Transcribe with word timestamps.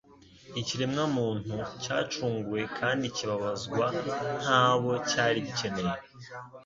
Ikiremwamuntu 0.61 1.53
cyacunguwe 1.83 2.61
kandi 2.77 3.05
kibabazwa 3.15 3.85
ntabo 4.43 4.91
cyari 5.09 5.37
kigikeneye 5.45 5.93